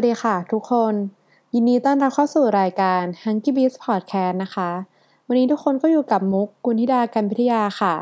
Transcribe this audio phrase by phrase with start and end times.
[0.00, 0.94] วัสดีค่ะทุกคน
[1.54, 4.70] ยินดีต้อนรับเข้าสู่รายการ Hunky Beast Podcast นะคะ
[5.26, 7.94] วันนี้ทุกคนก็อยู่กับมุกกุลธิดาการพิทยาค่ะ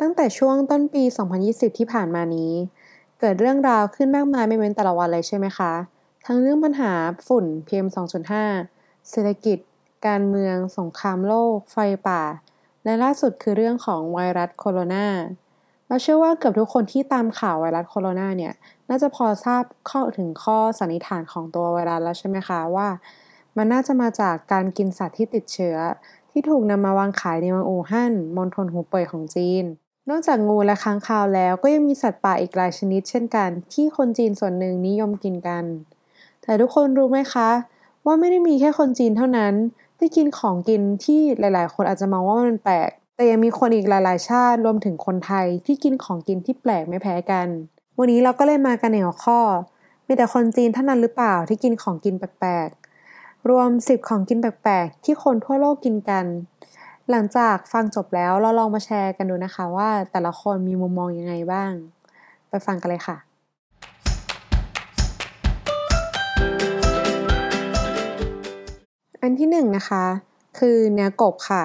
[0.00, 1.02] ตั้งแต่ช่วงต้นปี
[1.40, 2.52] 2020 ที่ผ่านมานี้
[3.18, 5.72] เกิดเรื่องราวขึ้นมากมายไม่เว้นแต่ละวันเลยใช่ไหมคะ
[6.26, 6.92] ทั้งเรื่องปัญหา
[7.26, 7.86] ฝุ่น PM
[8.48, 9.58] 2.5 เศรษฐกิจ
[10.06, 11.76] การเมือง สงครามโลก ไฟ
[12.08, 12.22] ป่า
[12.84, 15.06] และล่าสุดคือเรื่องของไวรัสโคโรนา
[15.90, 18.52] เราเชื่อว่าเกือบทุกคนที่ตามข่าวไวรัสโคโรนาเนี่ย
[18.88, 22.88] น่าจะพอทราบข้อถึงข้อสันนิษฐานของตัวไวรัสแล้วใช่ไหมคะว่า
[23.56, 25.76] มันน่าจะมาจากการกินสัตว์ที่ติดเชื้อ
[26.30, 29.64] ที่ถูกนำมาวางขายในเมืองอู่ฮั่นมณฑลหูเป่ยของจีน
[30.10, 35.64] นอกจากงูและค้างคาวแล้วก็ยังมีสัตว์ป่าอีกหลายชนิด เช่นกัน ที่คนจีนส่วนหนึ่งนิยมกินกัน
[36.42, 37.48] แต่ทุกคนรู้ไหมคะ
[38.06, 39.54] ว่าไม่ได้มีแค่คนจีนเท่านั้น
[39.98, 47.48] ที่กินของกินที่หลาย ๆ คนอาจจะมองว่ามันแปลก แต่ยังมีคนอีกหลาย ๆ ชาติรวมถึงคนไทยที่กินของกินที่แปลกไม่แพ้กัน
[47.98, 49.40] วันนี้เราก็เลยมากันในหัวข้อ
[50.06, 56.26] มีแต่คนจีนเท่านั้นหรือเปล่าที่กินของกินแปลกๆ รวม 10 ของกินแปลกๆ ที่คนทั่วโลกกินกัน
[57.10, 61.72] หลังจากฟังจบแล้วเราลองมาแชร์กันดูนะคะว่าแต่ละคนมีมุมมองยังไงบ้าง
[62.48, 63.16] ไปฟังกันเลยค่ะ
[69.22, 70.04] อันที่หนึ่งนะคะ
[70.58, 71.64] คือเนื้อกบค่ะ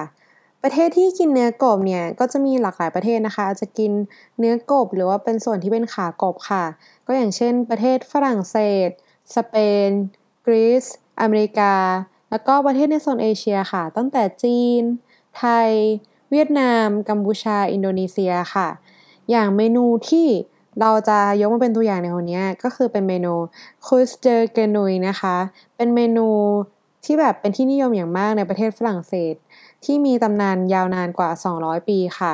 [0.62, 3.92] ประเทศที่กินเนื้อกบเนี่ยก็จะมีหลากหลายประเทศนะคะอาจจะกิน
[4.38, 6.64] เนื้อกบหรือว่าเป็นส่วนที่เป็นขากบค่ะ
[7.06, 8.88] ก็อย่างเช่น ประเทศฝรั่งเศส
[9.34, 9.54] สเป
[9.86, 9.88] น
[10.46, 10.84] กรีซ
[11.20, 11.74] อเมริกา
[12.30, 14.82] แล้วก็ประเทศในโซนเอเชียค่ะ ตั้งแต่จีน
[15.36, 15.70] ไทย
[16.30, 18.68] เวียดนาม กัมพูชา อินโดนีเซียค่ะ
[19.30, 20.28] อย่างเมนูที่
[20.80, 23.34] เราจะยกมาเป็นตัวอย่างในวันนี้ก็คือเป็นเมนู
[23.86, 25.36] คุสเจอเกนุยนะคะ
[25.76, 26.28] เป็นเมนู
[27.04, 29.34] ที่แบบเป็นที่นิยมอย่างมากในประเทศฝรั่งเศส
[29.86, 32.32] ที่มีตำนานยาวนานกว่า 200 ปีค่ะ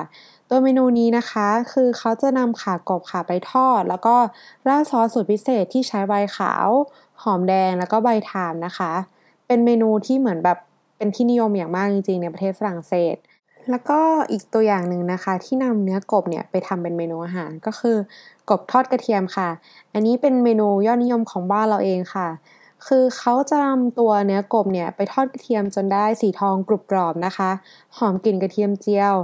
[0.48, 4.17] ตัวเมนูนี้นะคะคือเขาจะนำขากบค่ะไปทอด แล้วก็
[4.68, 6.68] ราดซอสสูตรพิเศษที่ใช้ใบขาว
[7.23, 8.92] หอมแดงแล้วก็ใบถามนะคะ
[9.46, 10.58] เป็นเมนูที่เหมือนแบบ
[10.96, 13.17] เป็นที่นิยมอย่างมากจริงๆในประเทศฝรั่งเศส
[13.70, 17.96] แล้วก็อีกตัวอย่างหนึ่งนะคะ ที่นำเนื้อกบเนี่ยไปทำเป็นเมนูอาหารก็คือ
[18.51, 19.48] กบทอดกระเทียมค่ะ
[19.92, 22.29] อันนี้เป็นเมนูยอดนิยมของบ้านเราเองค่ะ
[22.87, 27.51] คือเขาจะนำตัวเนื้อกบเนี่ยไปทอดกระเทียมจนได้สีทองกรุบกรอบนะคะ
[27.97, 29.15] หอมกลิ่นกระเทียมเจียว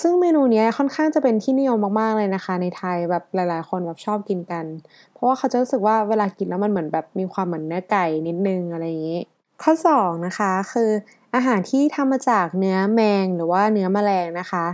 [0.00, 4.64] ซึ่งเมนูนี้ค่อนข้างจะเป็นที่นิยมมากๆเลยนะคะ ในไทยแบบหลาย ๆ คนแบบชอบกินกัน
[5.12, 9.20] เพราะว่าเขาจะรู้สึกว่าเวลากินแล้วมันเหมือนแบบมีความเหมือนเนื้อไก่นิดนึงอะไรอย่างนี้
[9.62, 10.90] ข้อ2นะคะคือ
[11.34, 14.66] อาหารที่ทำมาจากเนื้อแมงหรือว่าเนื้อแมลงนะคะ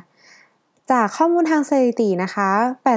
[0.93, 2.49] จากข้อมูลทางสถิตินะคะ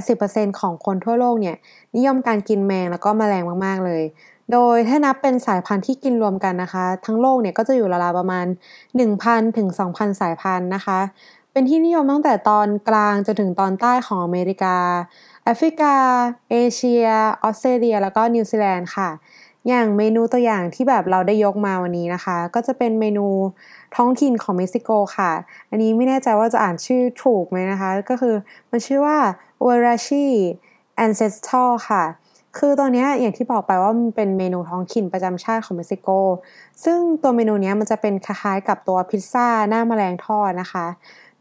[0.08, 1.56] 80%ของคนทั่วโลกเนี่ย
[1.96, 4.04] นิยมการกินแมงแล้วก็แมลงมาก ๆ เลย
[4.52, 8.46] โดยถ้านับเป็นสายพันธุ์ที่กินรวมกันนะคะ ทั้งโลกเนี่ยก็จะอยู่ราวๆประมาณ
[9.02, 11.00] 1,000 ถึง 2,000 สายพันธุ์นะคะ
[11.52, 14.78] เป็นที่นิยมตั้งแต่ตอนกลางจนถึงตอนใต้ของอเมริกา
[15.44, 15.96] แอฟริกา
[16.52, 17.06] เอเชีย
[17.44, 19.10] ออสเตรเลีย แล้วก็นิวซีแลนด์ค่ะ
[19.68, 23.28] อย่างเมนูตัวอย่างที่แบบเราได้ยกมาวันนี้นะคะ ก็จะเป็นเมนู
[23.96, 25.32] ท้องถิ่นของเม็กซิโกค่ะ
[25.70, 28.36] อันนี้ไม่แน่ใจว่าจะอ่านชื่อถูกไหมนะคะ ก็คือ
[28.72, 29.18] มันชื่อว่า
[29.64, 30.26] o r a c h i
[31.06, 32.04] ancestral ค่ะ
[32.58, 36.10] คือตัวนี้อย่างที่บอกไปว่ามันเป็นเมนูท้องถิ่นประจำชาติของเม็กซิโก
[36.84, 40.86] ซึ่งตัวเมนูนี้มันจะเป็นคล้ายๆกับตัวพิซซ่าหน้าแมลงทอดนะคะ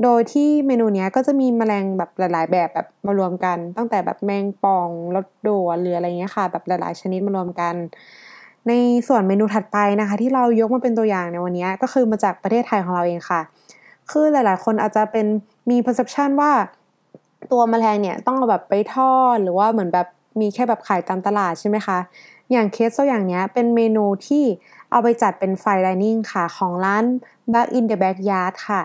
[0.02, 7.74] โดยที่เมนูนี้ก็จะมีแมลงแบบหลาย ๆ แบบแบบมารวมกัน ตั้งแต่แบบแมงป่องรสดัวหรืออะไรเงี้ยค่ะ แบบหลาย ๆ ชนิดมารวมกัน
[8.68, 8.72] ใน
[9.08, 13.40] ส่วนเมนูถัดไปนะคะ ที่เรายกมาเป็นตัวอย่างในวันนี้ก็คือมาจากประเทศไทยของเราเองค่ะ
[14.10, 15.26] คือหลาย ๆ คนอาจจะเป็น
[15.70, 16.52] มี perception ว่า
[17.52, 20.06] ตัวแมลงเนี่ยต้องเอาแบบไปทอดหรือว่าเหมือนแบบ
[20.40, 21.98] มีแค่แบบขายตามตลาดใช่ไหมคะ
[22.52, 24.44] อย่างเคสตัวอย่างนี้เป็นเมนูที่
[24.90, 27.04] เอาไปจัดเป็นไฟไดนิ่งค่ะ ของร้าน
[27.52, 28.82] Back in the Backyard ค่ะ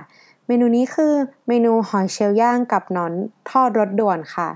[0.48, 1.14] เมนูนี้คือ
[1.48, 3.14] เมนูหอยเชลล์ย่างกับหนอน
[3.50, 4.50] ทอดรสด่วนค่ะ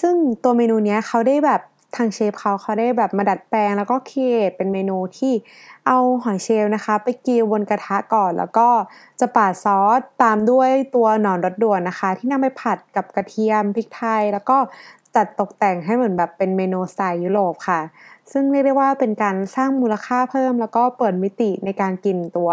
[0.00, 1.60] ซึ่งตัวเมนูนี้เขาได้แบบ
[1.96, 5.32] ทางเชฟเขาเขาได้แบบมาดัดแปลงแล้วก็ครีเอทเป็นเมนูที่
[5.86, 8.68] เอาหอยเชลล์นะคะ ไปกีวบนกระทะก่อนแล้วก็
[9.20, 14.56] จะปาดซอสตามด้วยตัวหนอนรสด่วนนะคะ ที่นำไปผัดกับกระเทียมพริกไทย แล้วก็
[15.16, 17.80] จัดตกแต่งให้เหมือนแบบเป็นเมนูสไตล์ยุโรปค่ะ
[18.32, 22.50] ซึ่งเรียกได้ว่าเป็นการสร้างมูลค่าเพิ่ม แล้วก็เปิดมิติในการกินตัว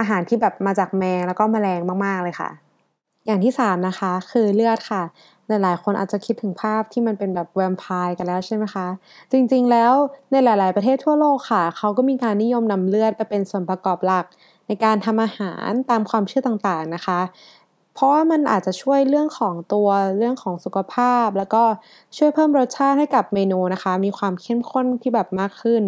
[0.00, 2.50] อาหารที่แบบมาจากแมงแล้วก็แมลงมากๆเลยค่ะ
[3.26, 5.02] อย่างที่สามนะคะ คือเลือดค่ะ
[5.48, 8.86] หลายๆ คนอาจจะคิดถึงภาพที่มันเป็นแบบแวมไพร์กันแล้วใช่ไหมคะ
[9.32, 9.92] จริงๆแล้ว
[10.30, 14.26] ในหลาย ๆ ประเทศทั่วโลกค่ะ เขาก็มีการนิยมนำเลือดไปเป็นส่วนประกอบหลัก
[14.68, 17.20] ในการทำอาหารตามความเชื่อต่างๆนะคะ
[17.94, 19.88] เพราะว่ามันอาจจะช่วยเรื่องของตัว
[20.18, 21.62] เรื่องของสุขภาพ แล้วก็
[22.16, 25.82] ช่วยเพิ่มรสชาติให้กับเมนูนะคะ มีความเข้มข้นที่แบบมากขึ้น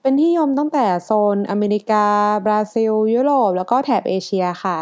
[0.00, 2.06] เป็นที่นิยมตั้งแต่โซนอเมริกา
[2.46, 4.78] บราซิล ยุโรป แล้วก็แถบเอเชียค่ะ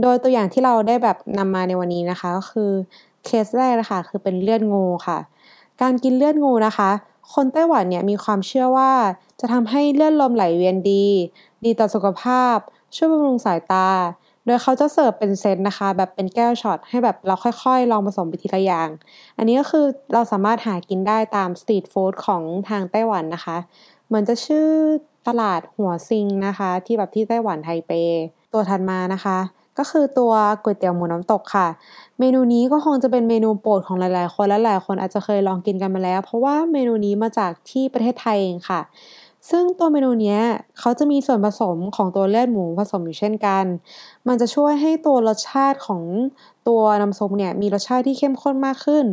[0.00, 2.70] โดยตัวอย่างที่เราได้แบบนำมาในวันนี้นะคะ ก็คือ
[3.24, 5.18] เคสแรกนะคะคือเป็นเลือดงูค่ะ
[5.82, 6.90] การกินเลือดงูนะคะ
[7.34, 8.92] คนไต้หวันเนี่ยมีความเชื่อว่า
[9.40, 11.06] จะทำให้เลือดลมไหลเวียนดี
[11.64, 12.56] ดีต่อสุขภาพ
[12.94, 13.88] ช่วยบำรุงสายตา
[14.46, 18.88] โดยเขาจะเสิร์ฟเป็นเซตนะคะ แบบเป็นแก้วช็อตให้แบบเราค่อยๆ ลองผสมไปทีละอย่าง
[19.38, 23.56] อันนี้ก็คือเราสามารถหากินได้ตาม street food ของทางไต้หวันนะคะ
[24.06, 24.68] เหมือนจะชื่อ
[25.28, 27.92] ตลาดหัวซิงนะคะ ที่แบบที่ไต้หวันไทเป
[28.52, 29.38] ตัวถัดมานะคะ
[29.78, 31.68] ก็คือตัวก๋วยเตี๋ยวหมูน้ำตกค่ะ
[32.18, 38.80] เมนูนี้ก็คงจะเป็นเมนูโปรดของหลายๆ คนและหลายคนอาจจะเคยลองกินกันมาแล้ว เพราะว่าเมนูนี้มาจากที่ประเทศไทยเองค่ะ
[39.50, 40.38] ซึ่งตัวเมนูนี้
[40.78, 43.64] เขาจะมีส่วนผสมของตัวเลือดหมูผสมอยู่เช่นกัน
[44.28, 46.02] มันจะช่วยให้ตัวรสชาติของ
[46.68, 49.04] ตัวน้ำซุปเนี่ยมีรสชาติที่เข้มข้นมากขึ้น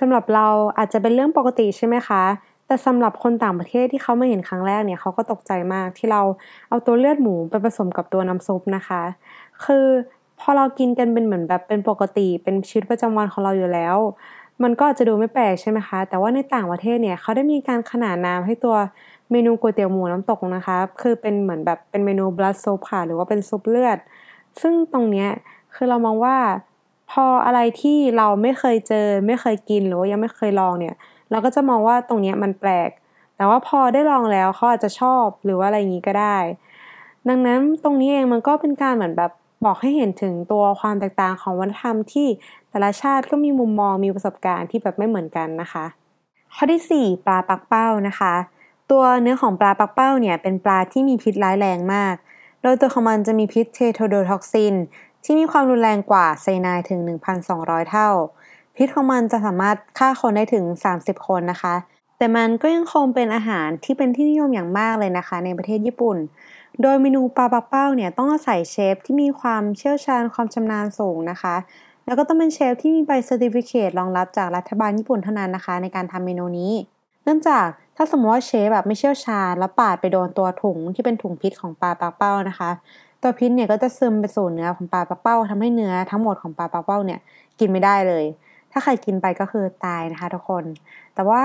[0.00, 2.22] สำหรับเราอาจจะเป็นเรื่องปกติใช่ไหมคะ
[2.66, 6.22] แต่สำหรับคนต่างประเทศที่เขามาเห็นครั้งแรกเนี่ยเขาก็ตกใจมากที่เรา
[6.68, 9.02] เอาตัวเลือดหมูไปผสมกับตัวน้ำซุปนะคะ
[9.64, 9.86] คือ
[10.40, 13.96] พอเรากินกันเป็นเหมือนแบบเป็นปกติเป็นชีวิตประจำวันของเราอยู่แล้ว
[14.62, 18.76] มันก็อาจจะดูไม่แปลกใช่ไหมคะ แต่ว่าในต่างประเทศเนี่ยเขาได้มีการขนานนามให้ตัว
[19.30, 23.98] เมนูก๋วยเตี๋ยวหมูน้ำตกนะคะ คือเป็นเหมือนแบบเป็นเมนู blood soup ค่ะ หรือว่าเป็นซุปเลือด
[24.60, 25.28] ซึ่งตรงเนี้ย
[25.74, 26.36] คือเรามองว่า
[27.10, 30.94] พออะไรที่เราไม่เคยเจอ ไม่เคยกินหรือว่ายังไม่เคยลองเนี่ย
[31.30, 32.90] เราก็จะมองว่าตรงนี้มันแปลก
[33.36, 36.38] แต่ว่าพอได้ลองแล้วเขาอาจจะชอบหรือว่าอะไรอย่างนี้ก็ได้
[37.28, 39.32] ดังนั้นตรงนี้เองมันก็เป็นการเหมือนแบบ
[39.64, 42.28] บอกให้เห็นถึงตัวความแตกต่างของวัฒนธรรมที่
[42.70, 45.84] แต่ละชาติก็มีมุมมองมีประสบการณ์ที่แบบไม่เหมือนกันนะคะ
[46.54, 48.34] ข้อที่ 4 ปลาปักเป้านะคะ
[48.90, 52.14] ตัวเนื้อของปลาปักเป้าเนี่ยเป็นปลาที่มีพิษร้ายแรงมาก
[52.62, 54.74] โดยตัวของมันจะมีพิษเทโทโดท็อกซิน
[55.24, 57.00] ที่มีความรุนแรงกว่าไซนายถึง
[57.44, 58.08] 1,200 เท่า
[58.76, 60.64] พิษของมันจะสามารถฆ่าคนได้ถึง
[60.96, 61.74] 30 คนนะคะ
[62.18, 66.16] แต่มันก็ยังคงเป็นอาหารที่เป็นที่นิยมอย่างมากเลยนะคะ ในประเทศญี่ปุ่น
[66.82, 71.54] โดยเมนูปลาปักเป้าเนี่ยต้องอาศัยเชฟที่มีความเชี่ยวชาญความชำนาญสูงนะคะ
[72.06, 76.72] แล้วก็ต้องเป็นเชฟที่มีใบเซอร์ติฟิเคตรองรับจากรัฐบาลญี่ปุ่นเท่านั้นนะคะ ในการทำเมนูนี้
[77.24, 77.66] เนื่องจาก
[77.96, 82.70] ถ้าสมมติว่าเชฟแบบไม่เชี่ยวชาญแล้วปาดไปโดนตัวถุงที่เป็นถุงพิษของปลาปักเป้านะคะ
[83.22, 87.20] ตัวพิษเนี่ยก็จะซึมไปสู่เนื้อของปลาปักเป้าทำให้เนื้อทั้งหมดของปลาปักเป้าเนี่ย
[87.58, 88.24] กินไม่ได้เลย
[88.72, 90.64] ถ้าใครกินไปก็คือตายนะคะทุกคน
[91.14, 91.42] แต่ว่า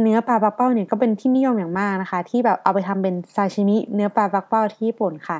[0.00, 5.38] เนื้อปลาปักเป้าเนี่ยก็เป็นที่นิยมอย่างมากนะคะ ที่แบบเอาไปทำเป็นซาชิมิเนื้อปลาปักเป้าที่ญี่ปุ่นค่ะ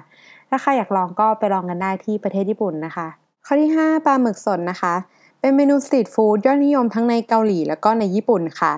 [0.49, 3.07] ถ้าใครอยากลองก็ไปลองกันได้ที่ประเทศญี่ปุ่นนะคะ
[3.47, 4.95] ข้อที่ 5 ปลาหมึกสดนะคะ
[5.41, 8.73] เป็นเมนูสตรีทฟู้ดยอดนิยมทั้งในเกาหลีแล้วก็ในญี่ปุ่นค่ะ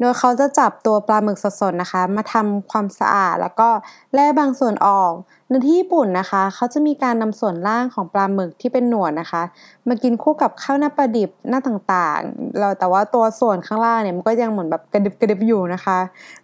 [0.00, 3.68] โดยเขาจะจับตัวปลาหมึกสดๆนะคะ มาทำความสะอาดแล้วก็
[4.14, 5.12] แล่บางส่วนออก
[5.48, 9.42] ในที่ญี่ปุ่นนะคะ เขาจะมีการนำส่วนล่างของปลาหมึกที่เป็นหนวดนะคะ
[9.88, 15.98] มากินคู่กับข้าวหน้าปลาดิบหน้าต่างๆเราแต่ว่าตัวส่วนข้างล่างเนี่ยมันก็ยังเหมือนแบบกระดิบกระดิบอยู่นะคะ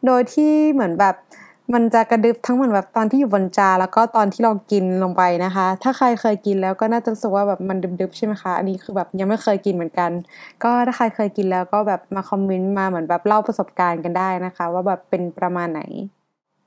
[0.07, 1.15] โดยที่เหมือนแบบ
[1.73, 10.11] มันจะกระดึบทั้งเหมือนแบบตอนที่อยู่บนจานแล้วก็ตอนที่เรากินลงไปนะคะ ถ้าใครเคยกินแล้วก็น่าจะรู้สึกว่าแบบมันดึบๆใช่ไหมคะ อันนี้คือแบบยังไม่เคยกินเหมือนกัน
[10.63, 15.81] ก็ถ้าใครเคยกินแล้วก็แบบมาคอมเมนต์มาเหมือนแบบเล่าประสบการณ์กันได้นะคะ ว่าแบบเป็นประมาณไหน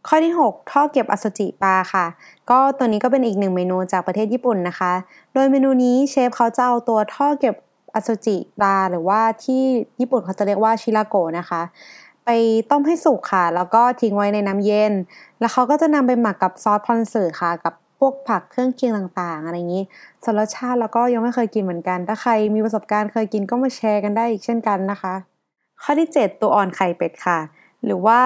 [0.08, 2.06] ข้อที่ 6 ท่อเก็บอสุจิปลาค่ะ
[2.50, 4.94] ก็ตัวนี้ก็เป็นอีกหนึ่งเมนูจากประเทศญี่ปุ่นนะคะ
[5.34, 7.56] โดยเมนูนี้เชฟเขาจะเอาตัวท่อเก็บ
[7.96, 9.62] อสุจิปลาหรือว่าที่
[10.00, 11.62] ญี่ปุ่นเขาจะเรียกว่าชิราโกะนะคะ
[12.30, 12.38] ไป
[12.72, 14.94] ต้มให้สุกค่ะ แล้วก็ทิ้งไว้ในน้ำเย็น
[15.40, 19.84] แล้วเขาก็จะนำไปหมักกับซอสพอนสือค่ะ กับพวกผักเครื่องเคียงต่างๆ อะไรอย่างนี้
[20.24, 25.14] ส่วนรสชาติแล้วก็ยังไม่เคยกินเหมือนกัน ถ้าใครมีประสบการณ์เคยกินก็มาแชร์กันได้อีกเช่นกันนะคะ
[25.82, 27.40] ข้อที่ 7 ตัวอ่อนไข่เป็ดค่ะ
[27.86, 28.20] หรือว่า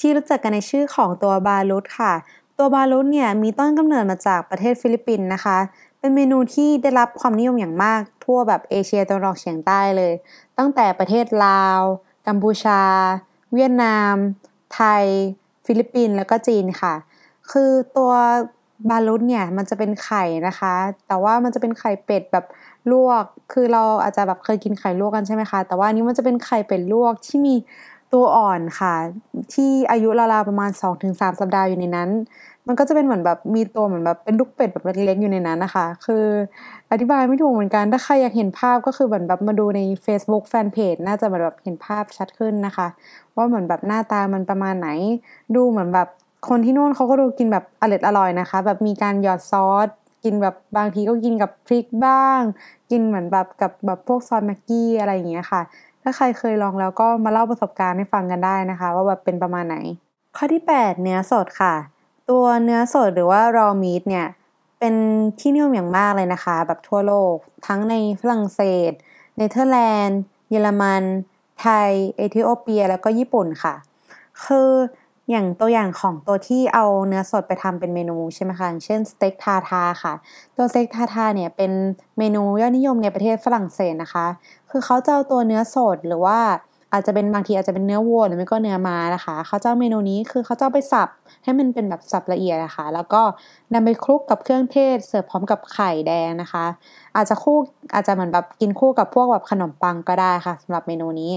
[0.00, 2.12] ที่รู้จักกันในชื่อของตัวบาลุตค่ะ
[2.58, 5.58] ตัวบาลุตเนี่ยมีต้นกำเนิดมาจากประเทศฟิลิปปินส์นะคะ
[5.98, 10.12] เป็นเมนูที่ได้รับความนิยมอย่างมากทั่วแบบเอเชียตะวันออกเฉียงใต้เลย
[10.58, 11.80] ตั้งแต่ประเทศลาว
[12.26, 12.80] กัมพูชา
[13.54, 14.14] เวียดนาม
[14.74, 15.04] ไทย
[15.66, 16.94] ฟิลิปปินส์แล้วก็จีนค่ะ
[17.50, 18.12] คือตัว
[18.90, 20.74] บาลุตเนี่ยมันจะเป็นไข่นะคะ
[21.08, 22.46] แต่ว่ามันจะเป็นไข่เป็ดแบบ
[22.90, 27.54] ลวก คือเราอาจจะแบบเคยกินไข่ลวกกันใช่ไหมคะ แต่ว่านี้มันจะเป็นไข่เป็ดลวกที่มี
[28.12, 28.94] ตัวอ่อนค่ะ
[29.54, 32.10] ที่อายุราวๆประมาณ 2-3 สัปดาห์อยู่ในนั้น
[32.66, 36.24] มันก็จะเป็นเหมือนแบบมีตัวเหมือนแบบเป็นลูกเป็ดแบบเล็กๆอยู่ในนั้นนะคะ คือ
[36.90, 42.86] อธิบายไม่ถูกเหมือนกัน ถ้าใครอยากเห็นภาพก็คือเหมือนแบบมาดูใน Facebook Fanpage น่าจะเหมือนแบบเห็นภาพชัดขึ้นนะคะ
[43.36, 44.88] ว่าเหมือนแบบหน้าตามันประมาณไหน
[45.56, 46.08] ดูเหมือนแบบ
[46.48, 49.88] คนที่นู่นเขาก็ดูกินแบบอร่อยอร่อยนะคะ แบบมีการหยอดซอส
[50.24, 52.40] กินแบบบางทีก็กินกับพริกบ้าง
[52.90, 55.62] กินเหมือนแบบกับแบบพวกซอสแม็กกี้อะไรอย่างเงี้ยค่ะ
[56.02, 59.76] ถ้าใครเคยลองแล้วก็มาเล่าประสบการณ์ให้ฟังกันได้นะคะ ว่าแบบเป็นประมาณไหน
[60.36, 61.74] ข้อที่ 8 เนื้อสดค่ะ
[62.28, 64.26] ตัวเนื้อสดหรือว่า raw meat เนี่ย
[64.78, 64.94] เป็น
[65.40, 67.34] ที่นิยมอย่างมากเลยนะคะ แบบทั่วโลก
[67.66, 68.60] ทั้งในฝรั่งเศ
[68.90, 68.92] ส
[69.36, 71.02] เนเธอร์แลนด์ เยอรมัน
[71.60, 73.74] ไทย เอธิโอเปีย แล้วก็ญี่ปุ่นค่ะ
[74.44, 74.70] คือ
[75.30, 80.14] อย่างตัวอย่างของตัวที่เอาเนื้อสดไปทำเป็นเมนูใช่ไหมคะเช่น steak tartare ค่ะ
[80.56, 81.72] ตัว steak tartare เนี่ยเป็น
[82.18, 84.26] เมนูยอดนิยมในประเทศฝรั่งเศสนะคะ
[84.70, 86.38] คือเขาจะเอาตัวเนื้อสดหรือว่า
[86.92, 91.08] อาจจะเป็นบางทีอาจจะเป็นเนื้อวัวหรือไม่ก็เนื้อม้านะคะเขาเจ้าเมนูนี้คือเขาเจ้าไปสับ
[91.44, 93.22] ให้มันเป็นแบบสับละเอียดนะคะแล้วก็
[93.72, 96.64] นำไปคลุกกับเครื่องเทศเสิร์ฟพร้อมกับไข่แดงนะคะ
[97.16, 97.56] อาจจะคู่
[97.94, 101.32] อาจจะเหมือนแบบกินคู่กับพวกแบบขนมปังก็ได้ค่ะสำหรับเมนูนี้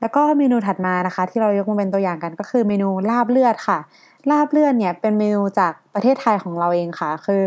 [0.00, 3.78] แล้วก็เมนูถัดมานะคะ ที่เรายกมาเป็นตัวอย่างกันก็คือเมนูลาบเลือดค่ะ
[4.30, 7.40] ลาบเลือดเนี่ยเป็นเมนูจากประเทศไทยของเราเองค่ะ คือ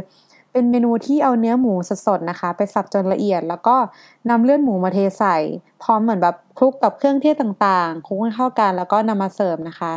[0.57, 1.73] เป็นเมนูที่เอาเนื้อหมู
[2.07, 3.75] สดๆนะคะ ไปสับจนละเอียด แล้วก็
[4.29, 5.37] นำเลือดหมูมาเทใส่
[5.83, 9.93] พร้อมเหมือนแบบคลุกกับเครื่องเทศต่างๆคลุกให้เข้ากันแล้วก็นำมาเสิร์ฟนะคะ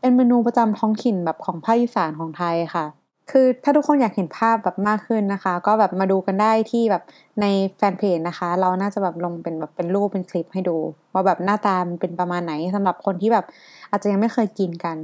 [0.00, 2.84] เป็นเมนูประจำท้องถิ่นแบบของภาคอีสานของไทยค่ะ
[3.30, 7.02] คือถ้าทุกคนอยากเห็นภาพแบบมากขึ้นนะคะ ก็แบบมาดูกันได้ที่แบบ
[7.40, 7.46] ใน
[7.76, 10.76] แฟนเพจนะคะ เราน่าจะแบบลงเป็นแบบเป็นรูปเป็นคลิปให้ดู
[11.12, 13.44] ว่าแบบหน้าตามันเป็นประมาณไหนสำหรับคนที่แบบ
[13.90, 14.96] อาจจะยังไม่เคยกินกัน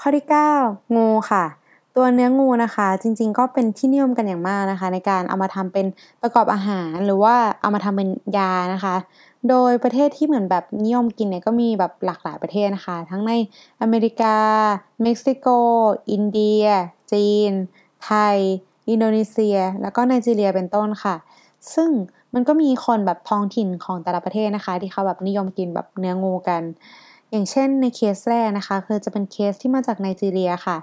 [0.00, 1.44] ข้อที่9งูค่ะ
[1.96, 5.86] ตัวเนื้องูนะคะ จริง ๆ ก็เป็นที่นิยมกันอย่างมากนะคะ ในการเอามาทำเป็น
[6.22, 8.94] ประกอบอาหารหรือว่าเอามาทำเป็นยานะคะ
[9.48, 13.32] โดยประเทศที่เหมือนแบบนิยมกินเนี่ยก็มีแบบหลากหลายประเทศนะคะ ทั้งใน
[13.82, 14.36] อเมริกา
[15.02, 15.46] เม็กซิโก
[16.10, 16.64] อินเดีย
[17.12, 17.52] จีน
[18.04, 18.36] ไทย
[18.90, 21.16] อินโดนีเซีย แล้วก็ไนจีเรียเป็นต้นค่ะ
[21.74, 21.90] ซึ่ง
[22.34, 26.62] มันก็มีคนแบบท้องถิ่นของแต่ละประเทศนะคะ ที่เขาแบบนิยมกินแบบเนื้องูกัน
[27.30, 30.76] อย่างเช่นในเคสแรกนะคะ คือจะเป็นเคสที่มาจากไนจีเรียค่ะ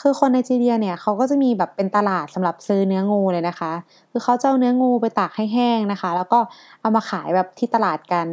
[0.00, 3.72] คือคนไนจีเรียเนี่ยเขาก็จะมีแบบเป็นตลาดสำหรับซื้อเนื้องูเลยนะคะ
[4.10, 6.38] คือเขาจะเอาเนื้องูไปตากให้แห้งนะคะ แล้วก็
[6.80, 8.26] เอามาขายแบบที่ตลาดกัน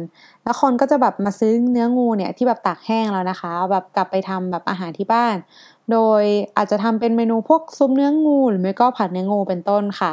[0.44, 5.36] แล้วคนก็จะแบบมาซื้อเนื้องูเนี่ยที่แบบตากแห้งแล้วนะคะเอาแบบกลับไปทำแบบอาหารที่บ้าน
[5.92, 6.22] โดย
[6.56, 10.12] อาจจะทำเป็นเมนูพวกซุปเนื้องู หรือไม่ก็ผัดเนื้องูเป็นต้นค่ะ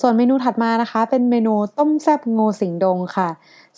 [0.00, 3.28] ส่วนเมนูถัดมานะคะ เป็นเมนูต้มแซ่บงูสิงดงค่ะ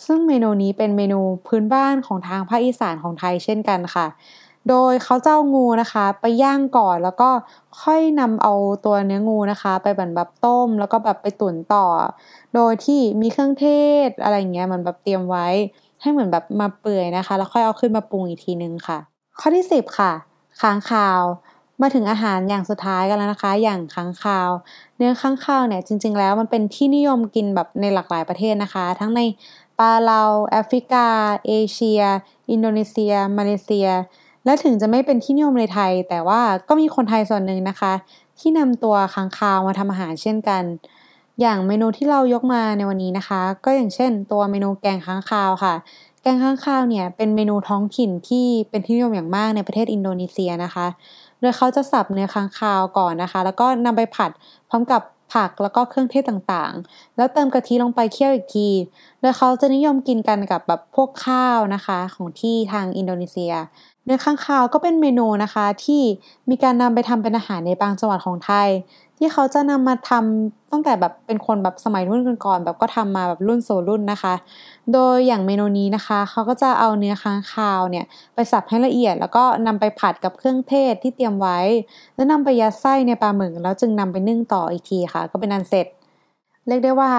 [0.05, 4.07] ซึ่งเมนูนี้เป็นเมนูพื้นบ้านของทางภาคอีสานของไทยเช่นกันค่ะ
[4.69, 7.29] โดยเขาเจ้างูนะคะ ไปย่างก่อนแล้วก็
[7.81, 8.53] ค่อยนำเอา
[8.85, 11.85] ตัวเนื้องูนะคะ ไปบบแบบต้มแล้วก็แบบไปตุ๋นต่อ
[12.55, 13.65] โดยที่มีเครื่องเท
[14.07, 15.47] ศอะไรเงี้ยมันแบบเตรียมไว้
[16.01, 18.99] ให้เหมือนแบบมาเปื่อยนะคะ แล้วค่อยเอาขึ้นมาปรุงอีกทีนึงค่ะ
[19.39, 20.13] ข้อที่ 10 ค่ะ
[20.61, 21.21] ค้างคาว
[21.81, 24.49] มาถึงอาหารอย่างสุดท้ายกันแล้วนะคะ อย่างค้างคาว
[24.97, 29.21] เนื้อค้างคาวเนี่ยจริง ๆ แล้วมันเป็นที่นิยมกินแบบในหลากหลายประเทศนะคะ ทั้งใน
[29.79, 31.07] ปาเลาแอฟริกา
[31.47, 32.01] เอเชีย
[32.51, 33.89] อินโดนีเซีย มาเลเซีย
[34.45, 37.93] และถึงจะไม่เป็นที่นิยมในไทย แต่ว่าก็มีคนไทยส่วนหนึ่งนะคะ
[38.39, 40.63] ที่นำตัวค้างคาวมาทำอาหารเช่นกัน
[41.41, 45.73] อย่างเมนูที่เรายกมาในวันนี้นะคะ ก็อย่างเช่น ตัวเมนูแกงค้างคาวค่ะ
[46.21, 50.87] แกงค้างคาวเนี่ยเป็นเมนูท้องถิ่นที่เป็นที่นิยมอย่างมากในประเทศอินโดนีเซียนะคะ
[51.43, 54.31] โดยเขาจะสับเนื้อค้างคาวก่อนนะคะ แล้วก็นำไปผัด
[54.69, 55.01] พร้อมกับ
[55.33, 58.69] ผักแล้วก็เครื่องเทศต่างๆ แล้วเติมกะทิลงไปเคี่ยวอีกที
[59.21, 63.53] โดยเขาจะนิยมกินกันกับแบบพวกข้าวนะคะของที่ทางอินโดนีเซีย
[64.05, 66.01] เนื้อค้างคาวก็เป็นเมนูนะคะที่
[66.49, 68.69] มีการนำไปทำเป็นอาหารในบางจังหวัดของไทย
[69.17, 74.33] ที่เขาจะนำมาทำตั้งแต่แบบเป็นคนแบบสมัยรุ่นก่อนๆแบบก็ทำมาแบบรุ่นโซรุ่นนะคะ
[74.91, 81.59] โดยอย่างเมนูนี้นะคะ เขาก็จะเอาเนื้อค้างคาวเนี่ยไปสับให้ละเอียด แล้วก็นำไปผัดกับเครื่องเทศที่เตรียมไว้
[82.15, 85.87] แล้วนำไปยัดไส้ในปลาหมึกแล้วจึงนำไปนึ่งต่ออีกทีค่ะ ก็เป็นอันเสร็จ
[86.67, 87.11] เรียกได้ว่า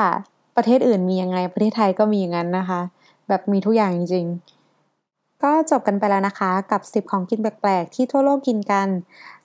[0.57, 2.81] ประเทศอื่นมียังไง ประเทศไทยก็มีอย่างนั้นนะคะ
[3.29, 8.89] แบบมีทุกอย่างจริงๆ ก็จบกันไปแล้วนะคะกับ 10 ของกินแปลกๆ ที่ทั่วโลกกินกัน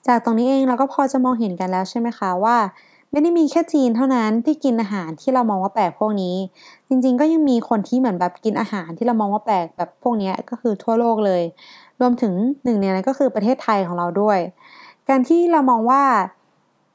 [0.06, 2.56] จากตรงนี้เองเราก็พอจะมองเห็นกันแล้วใช่ไหมคะว่า
[3.12, 6.36] ไม่ได้มีแค่จีนเท่านั้นที่กินอาหารที่เรามองว่าแปลกพวกนี้
[6.88, 11.42] จริงๆ ก็ยังมีคนที่เหมือนแบบกินอาหารที่เรามองว่าแปลกแบบพวกนี้ก็คือทั่วโลกเลย
[12.00, 12.32] รวมถึง
[12.64, 14.38] หนึ่งในนั้นก็คือประเทศไทยของเราด้วย
[15.08, 16.02] การที่เรามองว่า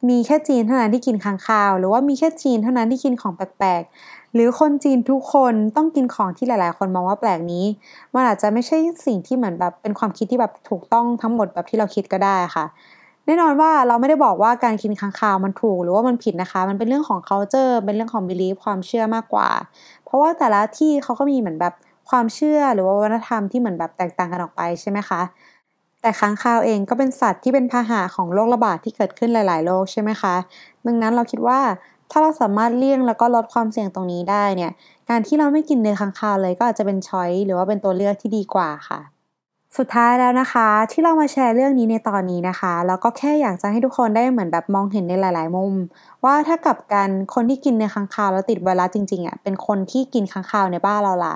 [0.09, 7.65] มีแค่จีนเท่านั้นที่กินค้างคาว หรือว่ามีแค่จีนเท่านั้นที่กินของแปลกๆ หรือคนจีนทุกคนต้องกินของที่หลาย ๆ คนมองว่าแปลกนี้
[8.13, 12.65] มันอาจจะไม่ใช่สิ่งที่เหมือนแบบเป็นความคิดที่แบบถูกต้องทั้งหมดแบบที่เราคิดก็ได้ค่ะ
[13.25, 19.49] แน่นอนว่าเราไม่ได้บอกว่าการกินค้างคาวมันถูกหรือว่ามันผิดนะคะ มันเป็นเรื่องของ culture เป็นเรื่องของ belief ความเชื่อมากกว่า
[20.05, 21.73] เพราะว่าแต่ละที่เขาก็มีเหมือนแบบ
[22.09, 25.21] ความเชื่อหรือว่าวัฒนธรรมที่เหมือนแบบแตกต่างกันออกไปใช่ไหมคะ
[26.01, 30.35] แต่ค้างคาวเองก็เป็นสัตว์ที่เป็นพาหะของโรคระบาดที่เกิดขึ้นหลาย ๆ โรคใช่ไหมคะ
[30.85, 31.59] ดังนั้นเราคิดว่า
[32.11, 34.71] ถ้าเราสามารถเลี่ยงแล้วก็ลดความเสี่ยงตรงนี้ได้เนี่ย
[35.09, 39.14] การที่เราไม่กินเนื้อค้างคาวเลยก็อาจจะเป็นช้อยหรือว่าเป็นตัวเลือกที่ดีกว่าค่ะ
[39.77, 45.73] สุดท้ายแล้วนะคะ ที่เรามาแชร์เรื่องนี้ในตอนนี้นะคะ แล้วก็แค่อยากจะให้ทุกคนได้เหมือนแบบมองเห็นในหลาย ๆ มุม
[46.25, 51.35] ว่าถ้ากับกันคนที่กินเนื้อค้างคาวแล้วติดไวรัสจริง ๆอะเป็นคนที่กินค้างคาวในบ้านเราล่ะ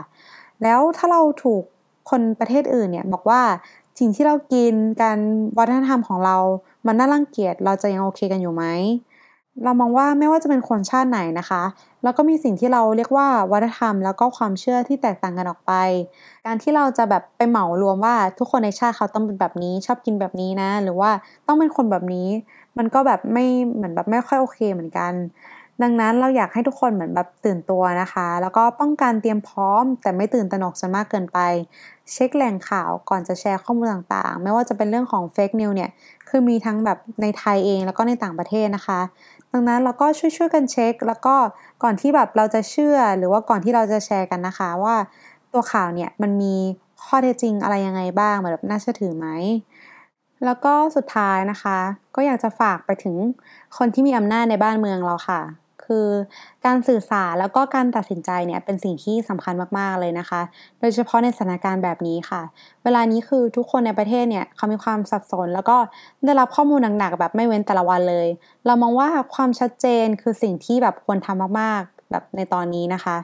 [0.64, 1.64] แล้วถ้าเราถูก
[2.10, 3.42] คนประเทศอื่นเนี่ยบอกว่า
[4.00, 5.20] สิ่งที่เรากินการ
[5.58, 6.38] วัฒนธรรมของเรา
[6.86, 8.64] มันน่ารังเกียจเราจะยังโอเคกันอยู่ไหม
[9.64, 11.64] เรามองว่าไม่ว่าจะเป็นคนชาติไหนนะคะ
[12.04, 15.74] แล้วก็มีสิ่งที่เราเรียกว่าวัฒนธรรม แล้วก็ความเชื่อที่แตกต่างกันออกไป
[16.46, 21.12] การที่เราจะแบบไปเหมารวมว่าทุกคนในชาติเขาต้องเป็นแบบนี้ ชอบกินแบบนี้นะ หรือว่า
[21.48, 22.28] ต้องเป็นคนแบบนี้
[22.78, 25.14] มันก็แบบไม่เหมือนแบบไม่ค่อยโอเคเหมือนกัน
[25.84, 31.40] ดังนั้นเราอยากให้ทุกคนเหมือนแบบตื่นตัวนะคะ แล้วก็ป้องกันเตรียมพร้อม แต่ไม่ตื่นตระหนกจนมากเกินไป
[32.12, 35.90] เช็คแหล่งข่าวก่อนจะแชร์ข้อมูลต่างๆ ไม่ว่าจะเป็นเรื่องของเฟกนิวเนี่ย
[36.30, 39.00] คือมีทั้งแบบในไทยเองแล้วก็ในต่างประเทศนะคะ
[39.52, 41.36] ดังนั้นเราก็ช่วยๆกันเช็ค แล้วก็
[41.84, 44.96] ก่อนที่แบบเราจะเชื่อหรือว่าก่อนที่เราจะแชร์กันนะคะว่า
[45.54, 46.56] ตัวข่าวเนี่ยมันมี
[47.04, 49.28] ข้อเท็จจริงอะไรยังไงบ้างแบบน่าเชื่อถือไหม
[50.46, 51.78] แล้วก็สุดท้ายนะคะ
[52.16, 53.16] ก็อยากจะฝากไปถึง
[53.78, 55.42] คนที่มีอำนาจในบ้านเมืองเราค่ะ
[55.90, 56.08] คือ
[56.66, 60.42] การสื่อสารแล้วก็การตัดสินใจเนี่ยเป็นสิ่งที่สำคัญมากๆเลยนะคะ
[60.80, 62.42] โดยเฉพาะในสถานการณ์แบบนี้ค่ะ
[62.84, 65.78] เวลานี้คือทุกคนในประเทศเนี่ยเขามีความสับสน แล้วก็
[66.26, 68.28] ได้รับข้อมูลหนักๆแบบไม่เว้นแต่ละวันเลย
[68.66, 73.18] เรามองว่าความชัดเจนคือสิ่งที่แบบควรทำมากๆแบบในตอนนี้นะคะ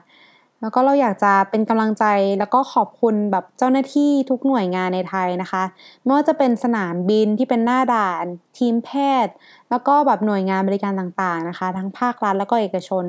[0.65, 2.05] แล้วก็เราอยากจะเป็นกำลังใจ
[2.39, 5.63] แล้วก็ขอบคุณแบบเจ้าหน้าที่ทุกหน่วยงานในไทยนะคะ
[6.03, 8.25] ไม่ว่าจะเป็นสนามบินที่เป็นหน้าด่าน
[8.57, 8.89] ทีมแพ
[9.25, 9.33] ทย์
[9.69, 13.05] แล้วก็แบบหน่วยงานบริการต่างๆนะคะ ทั้งภาครัฐแล้วก็เอกชน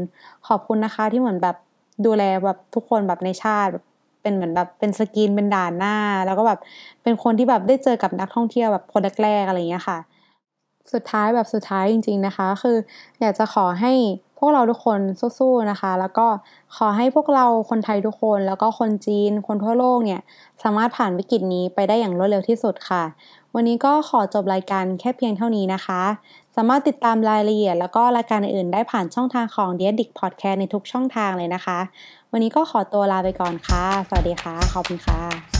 [0.48, 1.56] ขอบคุณนะคะที่เหมือนแบบ
[2.06, 3.70] ดูแลแบบทุกคนแบบในชาติ
[4.22, 5.96] เป็นเหมือนแบบเป็นสกรีนเป็นด่านหน้า
[6.26, 6.58] แล้วก็แบบ
[7.02, 9.98] เป็นคนที่แบบได้เจอกับนักท่องเที่ยวแบบคนแรกๆอะไรอย่างเงี้ยค่ะ
[10.92, 12.76] สุดท้ายแบบสุดท้ายจริง ๆนะคะ คือ
[13.20, 13.92] อยากจะขอให้
[14.38, 15.00] พวกเราทุกคน
[15.38, 16.26] สู้ๆนะคะ แล้วก็
[16.76, 20.21] ขอให้พวกเราคนไทยทุกคน แล้วก็คนจีน คนทั่วโลกเนี่ย
[20.62, 23.02] สามารถผ่านวิกฤตนี้ไปได้อย่างรวดเร็วที่สุดค่ะ
[23.55, 26.02] วันนี้ก็ขอจบรายการแค่เพียงเท่านี้นะคะ
[26.57, 31.78] สามารถติดตามรายละเอียด แล้วก็รายการอื่นได้ผ่านช่องทางของ d e a d i c Podcast ในทุกช่องทางเลยนะคะ
[32.33, 35.55] วันนี้ก็ขอตัวลาไปก่อนค่ะ สวัสดีค่ะ ขอบคุณค่ะ